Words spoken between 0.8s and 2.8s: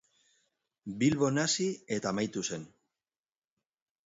Bilbon hasi eta amaitu zen.